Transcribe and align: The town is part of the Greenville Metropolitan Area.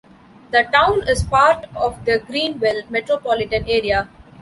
The 0.49 0.63
town 0.73 1.07
is 1.07 1.21
part 1.21 1.65
of 1.75 2.05
the 2.05 2.17
Greenville 2.17 2.81
Metropolitan 2.89 3.69
Area. 3.69 4.09